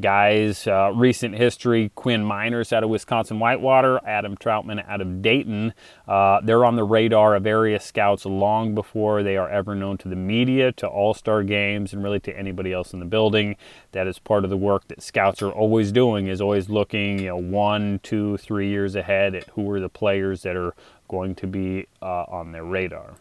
guys. 0.01 0.67
Uh, 0.67 0.91
recent 0.95 1.35
history 1.35 1.91
Quinn 1.95 2.25
Meinerz 2.25 2.73
out 2.73 2.85
of 2.85 2.91
Wisconsin 2.91 3.39
Whitewater, 3.39 4.01
Adam 4.07 4.37
Trautman 4.37 4.87
out 4.89 5.01
of 5.01 5.23
Dayton. 5.23 5.75
Uh, 6.07 6.41
they're 6.43 6.65
on 6.65 6.77
the 6.77 6.85
radar 6.85 7.35
of 7.35 7.47
area 7.47 7.81
scouts 7.81 8.25
long 8.25 8.75
before 8.75 9.23
they 9.23 9.37
are 9.37 9.49
ever 9.49 9.75
known 9.75 9.99
to 9.99 10.09
the 10.09 10.17
media, 10.17 10.73
to 10.73 10.87
all 10.87 11.15
star 11.15 11.43
games, 11.43 11.93
and 11.93 12.03
really 12.03 12.21
to 12.21 12.37
anybody 12.37 12.73
else 12.73 12.93
in 12.93 13.01
the 13.01 13.07
building. 13.07 13.57
That 13.93 14.07
is 14.07 14.19
part 14.19 14.45
of 14.45 14.51
the 14.51 14.57
work 14.57 14.89
that 14.89 15.03
scouts 15.03 15.43
are 15.43 15.51
always 15.51 15.93
doing, 15.93 16.27
is 16.27 16.41
always 16.41 16.69
looking 16.69 17.21
you 17.21 17.27
know, 17.27 17.37
one, 17.37 18.01
two, 18.03 18.37
three 18.39 18.69
years 18.69 18.95
ahead 18.95 19.35
at 19.35 19.49
who 19.51 19.71
are 19.71 19.81
the 19.81 19.89
players 19.89 20.43
that 20.43 20.57
are 20.57 20.75
going 21.09 21.35
to 21.37 21.47
be 21.47 21.87
uh, 22.03 22.25
on 22.29 22.53
their 22.53 22.65
radar. 22.65 23.15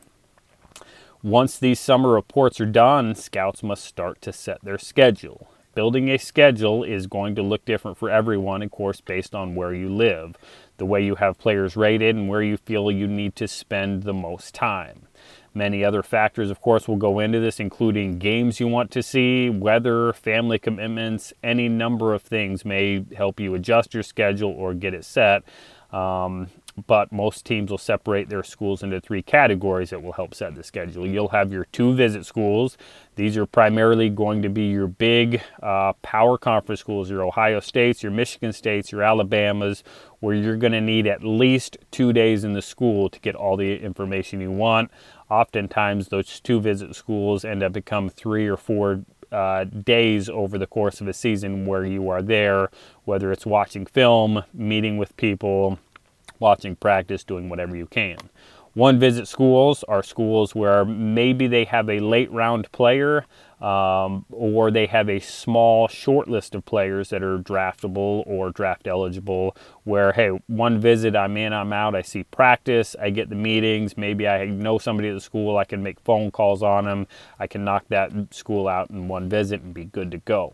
Once 1.23 1.57
these 1.57 1.79
summer 1.79 2.09
reports 2.09 2.61
are 2.61 2.67
done, 2.67 3.15
scouts 3.15 3.63
must 3.63 3.83
start 3.83 4.21
to 4.21 4.31
set 4.31 4.63
their 4.63 4.77
schedule 4.77 5.47
building 5.75 6.09
a 6.09 6.17
schedule 6.17 6.83
is 6.83 7.05
going 7.05 7.35
to 7.35 7.43
look 7.43 7.65
different 7.65 7.97
for 7.97 8.09
everyone, 8.09 8.63
of 8.63 8.71
course, 8.71 9.01
based 9.01 9.35
on 9.35 9.53
where 9.53 9.73
you 9.73 9.89
live, 9.89 10.35
the 10.77 10.85
way 10.85 11.03
you 11.03 11.15
have 11.15 11.37
players 11.37 11.75
rated, 11.75 12.15
and 12.15 12.27
where 12.27 12.41
you 12.41 12.57
feel 12.57 12.89
you 12.89 13.07
need 13.07 13.35
to 13.35 13.47
spend 13.47 14.03
the 14.03 14.13
most 14.13 14.55
time. 14.55 15.07
Many 15.53 15.85
other 15.85 16.03
factors, 16.03 16.49
of 16.49 16.59
course, 16.61 16.87
will 16.87 16.97
go 16.97 17.19
into 17.19 17.39
this, 17.39 17.59
including 17.59 18.19
games 18.19 18.59
you 18.59 18.67
want 18.67 18.91
to 18.91 19.01
see, 19.01 19.49
weather, 19.49 20.11
family 20.11 20.59
commitments, 20.59 21.31
any 21.43 21.69
number 21.69 22.13
of 22.13 22.21
things 22.23 22.65
may 22.65 23.05
help 23.15 23.39
you 23.39 23.53
adjust 23.55 23.93
your 23.93 24.03
schedule 24.03 24.51
or 24.51 24.73
get 24.73 24.93
it 24.93 25.05
set. 25.05 25.43
Um, 25.93 26.49
but 26.87 27.11
most 27.11 27.45
teams 27.45 27.71
will 27.71 27.77
separate 27.77 28.29
their 28.29 28.43
schools 28.43 28.83
into 28.83 28.99
three 28.99 29.21
categories 29.21 29.91
that 29.91 30.03
will 30.03 30.13
help 30.13 30.33
set 30.33 30.55
the 30.55 30.63
schedule. 30.63 31.07
You'll 31.07 31.29
have 31.29 31.51
your 31.51 31.65
two 31.71 31.93
visit 31.93 32.25
schools. 32.25 32.77
These 33.15 33.37
are 33.37 33.45
primarily 33.45 34.09
going 34.09 34.41
to 34.41 34.49
be 34.49 34.65
your 34.65 34.87
big 34.87 35.41
uh, 35.63 35.93
power 36.01 36.37
conference 36.37 36.81
schools, 36.81 37.09
your 37.09 37.23
Ohio 37.23 37.61
States, 37.61 38.03
your 38.03 38.11
Michigan 38.11 38.51
States, 38.51 38.91
your 38.91 39.03
Alabamas, 39.03 39.83
where 40.19 40.35
you're 40.35 40.57
going 40.57 40.73
to 40.73 40.81
need 40.81 41.07
at 41.07 41.23
least 41.23 41.77
two 41.91 42.11
days 42.11 42.43
in 42.43 42.53
the 42.53 42.61
school 42.61 43.09
to 43.09 43.19
get 43.19 43.35
all 43.35 43.55
the 43.55 43.77
information 43.77 44.41
you 44.41 44.51
want. 44.51 44.91
Oftentimes, 45.29 46.09
those 46.09 46.39
two 46.41 46.59
visit 46.59 46.93
schools 46.95 47.45
end 47.45 47.63
up 47.63 47.71
become 47.71 48.09
three 48.09 48.47
or 48.47 48.57
four 48.57 49.05
uh, 49.31 49.63
days 49.63 50.29
over 50.29 50.57
the 50.57 50.67
course 50.67 51.01
of 51.01 51.07
a 51.07 51.13
season 51.13 51.65
where 51.65 51.85
you 51.85 52.09
are 52.09 52.21
there, 52.21 52.69
whether 53.05 53.31
it's 53.31 53.45
watching 53.45 53.85
film, 53.85 54.43
meeting 54.53 54.97
with 54.97 55.15
people, 55.17 55.79
watching 56.39 56.75
practice, 56.75 57.23
doing 57.23 57.49
whatever 57.49 57.75
you 57.75 57.87
can. 57.87 58.17
One 58.75 58.99
visit 58.99 59.29
schools 59.29 59.85
are 59.85 60.03
schools 60.03 60.53
where 60.53 60.83
maybe 60.83 61.47
they 61.47 61.63
have 61.63 61.89
a 61.89 61.99
late 61.99 62.29
round 62.29 62.69
player 62.73 63.25
um, 63.61 64.25
or 64.29 64.69
they 64.69 64.85
have 64.87 65.09
a 65.09 65.21
small 65.21 65.87
short 65.87 66.27
list 66.27 66.53
of 66.55 66.65
players 66.65 67.09
that 67.11 67.23
are 67.23 67.39
draftable 67.39 68.27
or 68.27 68.51
draft 68.51 68.85
eligible. 68.85 69.55
Where, 69.85 70.11
hey, 70.11 70.27
one 70.47 70.81
visit, 70.81 71.15
I'm 71.15 71.37
in, 71.37 71.53
I'm 71.53 71.71
out, 71.71 71.95
I 71.95 72.01
see 72.01 72.23
practice, 72.23 72.97
I 72.99 73.11
get 73.11 73.29
the 73.29 73.35
meetings, 73.35 73.95
maybe 73.95 74.27
I 74.27 74.43
know 74.43 74.77
somebody 74.77 75.07
at 75.07 75.13
the 75.13 75.21
school, 75.21 75.57
I 75.57 75.63
can 75.63 75.81
make 75.81 76.01
phone 76.01 76.29
calls 76.29 76.61
on 76.61 76.83
them, 76.83 77.07
I 77.39 77.47
can 77.47 77.63
knock 77.63 77.85
that 77.87 78.11
school 78.33 78.67
out 78.67 78.89
in 78.89 79.07
one 79.07 79.29
visit 79.29 79.61
and 79.61 79.73
be 79.73 79.85
good 79.85 80.11
to 80.11 80.17
go. 80.17 80.53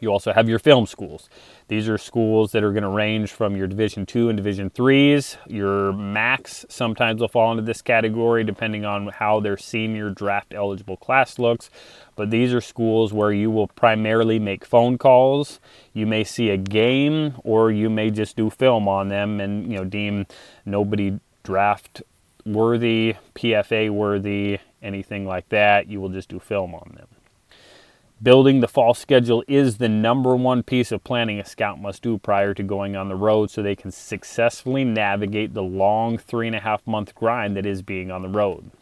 You 0.00 0.10
also 0.10 0.32
have 0.32 0.48
your 0.48 0.58
film 0.58 0.86
schools. 0.86 1.28
These 1.68 1.88
are 1.88 1.98
schools 1.98 2.52
that 2.52 2.64
are 2.64 2.72
going 2.72 2.82
to 2.82 2.88
range 2.88 3.30
from 3.32 3.54
your 3.54 3.66
Division 3.66 4.06
two 4.06 4.28
and 4.28 4.36
Division 4.36 4.70
threes. 4.70 5.36
Your 5.46 5.92
MACs 5.92 6.64
sometimes 6.70 7.20
will 7.20 7.28
fall 7.28 7.50
into 7.52 7.62
this 7.62 7.82
category 7.82 8.42
depending 8.42 8.84
on 8.84 9.08
how 9.08 9.40
their 9.40 9.58
senior 9.58 10.10
draft 10.10 10.54
eligible 10.54 10.96
class 10.96 11.38
looks. 11.38 11.70
But 12.16 12.30
these 12.30 12.52
are 12.54 12.60
schools 12.60 13.12
where 13.12 13.32
you 13.32 13.50
will 13.50 13.68
primarily 13.68 14.38
make 14.38 14.64
phone 14.64 14.98
calls. 14.98 15.60
You 15.92 16.06
may 16.06 16.24
see 16.24 16.48
a 16.48 16.56
game, 16.56 17.34
or 17.44 17.70
you 17.70 17.90
may 17.90 18.10
just 18.10 18.36
do 18.36 18.50
film 18.50 18.88
on 18.88 19.08
them 19.08 19.40
and 19.40 19.70
you 19.70 19.76
know 19.76 19.84
deem 19.84 20.26
nobody 20.64 21.20
draft 21.42 22.02
worthy, 22.46 23.16
PFA 23.34 23.90
worthy, 23.90 24.58
anything 24.82 25.26
like 25.26 25.48
that. 25.50 25.88
You 25.88 26.00
will 26.00 26.08
just 26.08 26.28
do 26.28 26.38
film 26.38 26.74
on 26.74 26.94
them. 26.96 27.06
Building 28.22 28.60
the 28.60 28.68
fall 28.68 28.92
schedule 28.92 29.42
is 29.48 29.78
the 29.78 29.88
number 29.88 30.36
one 30.36 30.62
piece 30.62 30.92
of 30.92 31.02
planning 31.02 31.40
a 31.40 31.44
scout 31.46 31.80
must 31.80 32.02
do 32.02 32.18
prior 32.18 32.52
to 32.52 32.62
going 32.62 32.94
on 32.94 33.08
the 33.08 33.14
road 33.14 33.50
so 33.50 33.62
they 33.62 33.74
can 33.74 33.90
successfully 33.90 34.84
navigate 34.84 35.54
the 35.54 35.62
long 35.62 36.18
three 36.18 36.46
and 36.46 36.54
a 36.54 36.60
half 36.60 36.86
month 36.86 37.14
grind 37.14 37.56
that 37.56 37.64
is 37.64 37.80
being 37.80 38.10
on 38.10 38.20
the 38.20 38.28
road. 38.28 38.72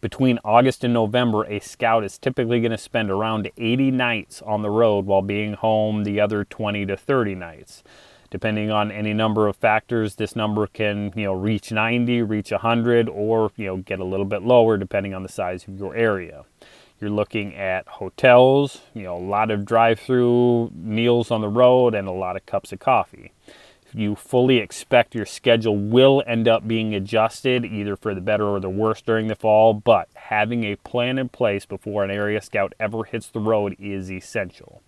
Between 0.00 0.38
August 0.42 0.84
and 0.84 0.94
November, 0.94 1.44
a 1.44 1.60
scout 1.60 2.02
is 2.02 2.16
typically 2.16 2.60
going 2.60 2.70
to 2.70 2.78
spend 2.78 3.10
around 3.10 3.50
80 3.58 3.90
nights 3.90 4.40
on 4.40 4.62
the 4.62 4.70
road 4.70 5.04
while 5.04 5.20
being 5.20 5.52
home 5.52 6.04
the 6.04 6.18
other 6.18 6.42
20 6.42 6.86
to 6.86 6.96
30 6.96 7.34
nights. 7.34 7.84
Depending 8.30 8.70
on 8.70 8.90
any 8.90 9.12
number 9.12 9.48
of 9.48 9.56
factors, 9.56 10.14
this 10.14 10.34
number 10.34 10.66
can, 10.66 11.12
you 11.14 11.24
know, 11.24 11.34
reach 11.34 11.72
90, 11.72 12.22
reach 12.22 12.52
100, 12.52 13.06
or, 13.10 13.52
you 13.56 13.66
know, 13.66 13.76
get 13.76 14.00
a 14.00 14.04
little 14.04 14.24
bit 14.24 14.42
lower 14.42 14.78
depending 14.78 15.12
on 15.12 15.22
the 15.22 15.28
size 15.28 15.68
of 15.68 15.78
your 15.78 15.94
area. 15.94 16.46
You're 16.98 17.10
looking 17.10 17.54
at 17.54 17.86
hotels, 17.86 18.80
you 18.94 19.02
know, 19.02 19.18
a 19.18 19.18
lot 19.18 19.50
of 19.50 19.66
drive-through 19.66 20.70
meals 20.74 21.30
on 21.30 21.42
the 21.42 21.48
road 21.48 21.94
and 21.94 22.08
a 22.08 22.12
lot 22.12 22.36
of 22.36 22.46
cups 22.46 22.72
of 22.72 22.78
coffee. 22.78 23.32
You 23.92 24.14
fully 24.14 24.58
expect 24.58 25.14
your 25.14 25.26
schedule 25.26 25.76
will 25.76 26.22
end 26.26 26.48
up 26.48 26.66
being 26.66 26.94
adjusted 26.94 27.66
either 27.66 27.96
for 27.96 28.14
the 28.14 28.22
better 28.22 28.46
or 28.46 28.60
the 28.60 28.70
worse 28.70 29.02
during 29.02 29.28
the 29.28 29.34
fall, 29.34 29.74
but 29.74 30.08
having 30.14 30.64
a 30.64 30.76
plan 30.76 31.18
in 31.18 31.28
place 31.28 31.66
before 31.66 32.02
an 32.02 32.10
area 32.10 32.40
scout 32.40 32.74
ever 32.80 33.04
hits 33.04 33.28
the 33.28 33.40
road 33.40 33.76
is 33.78 34.10
essential. 34.10 34.80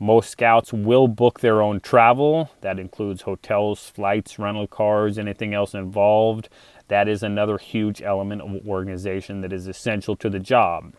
Most 0.00 0.30
scouts 0.30 0.72
will 0.72 1.06
book 1.06 1.40
their 1.40 1.62
own 1.62 1.78
travel. 1.78 2.50
That 2.60 2.78
includes 2.80 3.22
hotels, 3.22 3.88
flights, 3.88 4.38
rental 4.38 4.66
cars, 4.66 5.18
anything 5.18 5.54
else 5.54 5.74
involved. 5.74 6.48
That 6.88 7.06
is 7.06 7.22
another 7.22 7.58
huge 7.58 8.02
element 8.02 8.42
of 8.42 8.66
organization 8.66 9.42
that 9.42 9.52
is 9.52 9.68
essential 9.68 10.16
to 10.16 10.28
the 10.28 10.40
job. 10.40 10.94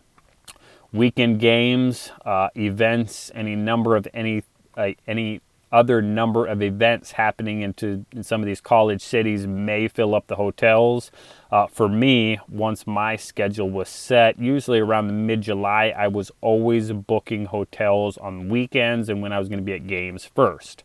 Weekend 0.92 1.40
games, 1.40 2.10
uh, 2.24 2.48
events, 2.54 3.30
any 3.34 3.56
number 3.56 3.96
of 3.96 4.06
any 4.12 4.42
uh, 4.76 4.90
any 5.06 5.40
other 5.72 6.02
number 6.02 6.46
of 6.46 6.62
events 6.62 7.12
happening 7.12 7.62
into 7.62 8.04
in 8.12 8.22
some 8.22 8.42
of 8.42 8.46
these 8.46 8.60
college 8.60 9.00
cities 9.00 9.46
may 9.46 9.88
fill 9.88 10.14
up 10.14 10.26
the 10.26 10.36
hotels. 10.36 11.10
Uh, 11.50 11.66
for 11.66 11.88
me, 11.88 12.38
once 12.48 12.86
my 12.86 13.16
schedule 13.16 13.70
was 13.70 13.88
set, 13.88 14.38
usually 14.38 14.80
around 14.80 15.06
the 15.06 15.14
mid 15.14 15.40
July, 15.40 15.94
I 15.96 16.08
was 16.08 16.30
always 16.42 16.92
booking 16.92 17.46
hotels 17.46 18.18
on 18.18 18.50
weekends 18.50 19.08
and 19.08 19.22
when 19.22 19.32
I 19.32 19.38
was 19.38 19.48
going 19.48 19.60
to 19.60 19.64
be 19.64 19.72
at 19.72 19.86
games 19.86 20.26
first. 20.34 20.84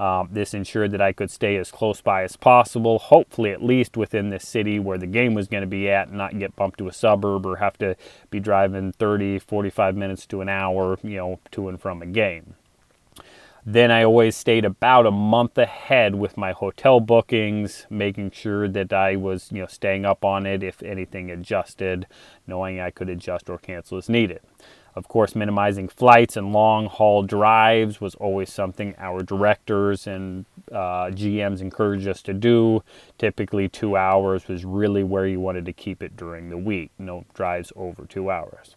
Um, 0.00 0.30
this 0.32 0.54
ensured 0.54 0.92
that 0.92 1.02
I 1.02 1.12
could 1.12 1.30
stay 1.30 1.58
as 1.58 1.70
close 1.70 2.00
by 2.00 2.22
as 2.22 2.34
possible, 2.34 2.98
hopefully 2.98 3.50
at 3.50 3.62
least 3.62 3.98
within 3.98 4.30
the 4.30 4.40
city 4.40 4.78
where 4.78 4.96
the 4.96 5.06
game 5.06 5.34
was 5.34 5.46
going 5.46 5.60
to 5.60 5.66
be 5.66 5.90
at, 5.90 6.08
and 6.08 6.16
not 6.16 6.38
get 6.38 6.56
bumped 6.56 6.78
to 6.78 6.88
a 6.88 6.92
suburb 6.92 7.44
or 7.44 7.56
have 7.56 7.76
to 7.80 7.96
be 8.30 8.40
driving 8.40 8.92
30, 8.92 9.40
45 9.40 9.96
minutes 9.98 10.24
to 10.24 10.40
an 10.40 10.48
hour, 10.48 10.98
you 11.02 11.18
know, 11.18 11.38
to 11.50 11.68
and 11.68 11.82
from 11.82 12.00
a 12.00 12.06
game. 12.06 12.54
Then 13.66 13.90
I 13.90 14.02
always 14.02 14.36
stayed 14.36 14.64
about 14.64 15.04
a 15.04 15.10
month 15.10 15.58
ahead 15.58 16.14
with 16.14 16.38
my 16.38 16.52
hotel 16.52 16.98
bookings, 17.00 17.86
making 17.90 18.30
sure 18.30 18.68
that 18.68 18.94
I 18.94 19.16
was, 19.16 19.52
you 19.52 19.60
know, 19.60 19.66
staying 19.66 20.06
up 20.06 20.24
on 20.24 20.46
it 20.46 20.62
if 20.62 20.82
anything 20.82 21.30
adjusted, 21.30 22.06
knowing 22.46 22.80
I 22.80 22.90
could 22.90 23.10
adjust 23.10 23.50
or 23.50 23.58
cancel 23.58 23.98
as 23.98 24.08
needed. 24.08 24.40
Of 24.94 25.06
course, 25.08 25.34
minimizing 25.36 25.88
flights 25.88 26.36
and 26.36 26.52
long 26.52 26.86
haul 26.86 27.22
drives 27.22 28.00
was 28.00 28.14
always 28.16 28.52
something 28.52 28.94
our 28.98 29.22
directors 29.22 30.06
and 30.06 30.46
uh, 30.72 31.10
GMs 31.10 31.60
encouraged 31.60 32.08
us 32.08 32.22
to 32.22 32.34
do. 32.34 32.82
Typically, 33.18 33.68
two 33.68 33.96
hours 33.96 34.48
was 34.48 34.64
really 34.64 35.04
where 35.04 35.26
you 35.26 35.40
wanted 35.40 35.64
to 35.66 35.72
keep 35.72 36.02
it 36.02 36.16
during 36.16 36.50
the 36.50 36.58
week. 36.58 36.90
No 36.98 37.24
drives 37.34 37.72
over 37.76 38.04
two 38.04 38.30
hours. 38.30 38.74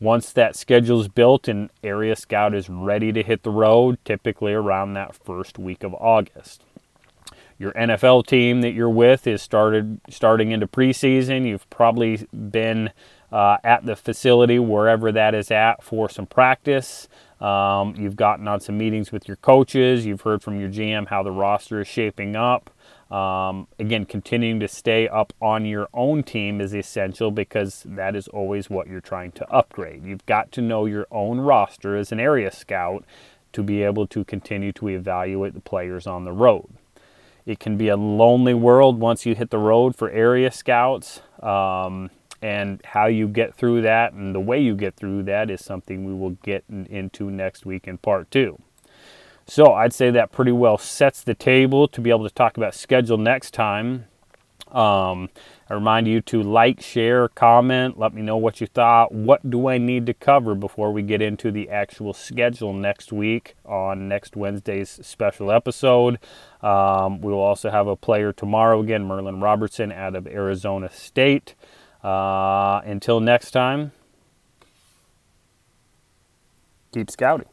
Once 0.00 0.32
that 0.32 0.56
schedule 0.56 1.00
is 1.00 1.08
built 1.08 1.46
and 1.46 1.70
Area 1.82 2.16
Scout 2.16 2.54
is 2.54 2.68
ready 2.68 3.12
to 3.12 3.22
hit 3.22 3.42
the 3.42 3.50
road, 3.50 3.98
typically 4.04 4.52
around 4.52 4.94
that 4.94 5.14
first 5.14 5.58
week 5.58 5.84
of 5.84 5.94
August. 5.94 6.62
Your 7.58 7.72
NFL 7.72 8.26
team 8.26 8.60
that 8.62 8.72
you're 8.72 8.90
with 8.90 9.26
is 9.26 9.40
started 9.40 10.00
starting 10.10 10.50
into 10.50 10.66
preseason. 10.66 11.46
You've 11.46 11.68
probably 11.70 12.26
been 12.32 12.90
uh, 13.34 13.58
at 13.64 13.84
the 13.84 13.96
facility 13.96 14.60
wherever 14.60 15.10
that 15.10 15.34
is 15.34 15.50
at 15.50 15.82
for 15.82 16.08
some 16.08 16.24
practice. 16.24 17.08
Um, 17.40 17.96
you've 17.98 18.14
gotten 18.14 18.46
on 18.46 18.60
some 18.60 18.78
meetings 18.78 19.10
with 19.10 19.26
your 19.26 19.36
coaches. 19.38 20.06
You've 20.06 20.20
heard 20.20 20.40
from 20.40 20.60
your 20.60 20.68
GM 20.68 21.08
how 21.08 21.24
the 21.24 21.32
roster 21.32 21.80
is 21.80 21.88
shaping 21.88 22.36
up. 22.36 22.70
Um, 23.10 23.66
again, 23.80 24.06
continuing 24.06 24.60
to 24.60 24.68
stay 24.68 25.08
up 25.08 25.32
on 25.42 25.66
your 25.66 25.88
own 25.92 26.22
team 26.22 26.60
is 26.60 26.72
essential 26.74 27.32
because 27.32 27.82
that 27.86 28.14
is 28.14 28.28
always 28.28 28.70
what 28.70 28.86
you're 28.86 29.00
trying 29.00 29.32
to 29.32 29.50
upgrade. 29.50 30.04
You've 30.04 30.24
got 30.26 30.52
to 30.52 30.62
know 30.62 30.86
your 30.86 31.08
own 31.10 31.40
roster 31.40 31.96
as 31.96 32.12
an 32.12 32.20
area 32.20 32.52
scout 32.52 33.04
to 33.52 33.64
be 33.64 33.82
able 33.82 34.06
to 34.06 34.24
continue 34.24 34.70
to 34.72 34.88
evaluate 34.88 35.54
the 35.54 35.60
players 35.60 36.06
on 36.06 36.24
the 36.24 36.32
road. 36.32 36.68
It 37.46 37.58
can 37.58 37.76
be 37.76 37.88
a 37.88 37.96
lonely 37.96 38.54
world 38.54 39.00
once 39.00 39.26
you 39.26 39.34
hit 39.34 39.50
the 39.50 39.58
road 39.58 39.96
for 39.96 40.08
area 40.10 40.52
scouts. 40.52 41.20
Um, 41.42 42.10
and 42.44 42.82
how 42.84 43.06
you 43.06 43.26
get 43.26 43.54
through 43.54 43.80
that 43.80 44.12
and 44.12 44.34
the 44.34 44.40
way 44.40 44.60
you 44.60 44.74
get 44.76 44.94
through 44.96 45.22
that 45.22 45.50
is 45.50 45.64
something 45.64 46.04
we 46.04 46.12
will 46.12 46.36
get 46.42 46.62
in, 46.68 46.84
into 46.86 47.30
next 47.30 47.64
week 47.64 47.88
in 47.88 47.96
part 47.96 48.30
two. 48.30 48.60
So 49.46 49.72
I'd 49.72 49.94
say 49.94 50.10
that 50.10 50.30
pretty 50.30 50.52
well 50.52 50.76
sets 50.76 51.24
the 51.24 51.32
table 51.34 51.88
to 51.88 52.02
be 52.02 52.10
able 52.10 52.28
to 52.28 52.34
talk 52.34 52.58
about 52.58 52.74
schedule 52.74 53.16
next 53.16 53.54
time. 53.54 54.08
Um, 54.70 55.30
I 55.70 55.74
remind 55.74 56.06
you 56.06 56.20
to 56.20 56.42
like, 56.42 56.82
share, 56.82 57.28
comment, 57.28 57.98
let 57.98 58.12
me 58.12 58.20
know 58.20 58.36
what 58.36 58.60
you 58.60 58.66
thought. 58.66 59.10
What 59.10 59.48
do 59.48 59.68
I 59.68 59.78
need 59.78 60.04
to 60.06 60.12
cover 60.12 60.54
before 60.54 60.92
we 60.92 61.00
get 61.00 61.22
into 61.22 61.50
the 61.50 61.70
actual 61.70 62.12
schedule 62.12 62.74
next 62.74 63.10
week 63.10 63.54
on 63.64 64.06
next 64.06 64.36
Wednesday's 64.36 64.90
special 65.02 65.50
episode? 65.50 66.18
Um, 66.60 67.22
we 67.22 67.32
will 67.32 67.40
also 67.40 67.70
have 67.70 67.86
a 67.86 67.96
player 67.96 68.34
tomorrow 68.34 68.80
again, 68.80 69.06
Merlin 69.06 69.40
Robertson 69.40 69.92
out 69.92 70.14
of 70.14 70.26
Arizona 70.26 70.90
State. 70.92 71.54
Uh, 72.04 72.82
until 72.84 73.18
next 73.18 73.52
time, 73.52 73.90
keep 76.92 77.10
scouting. 77.10 77.48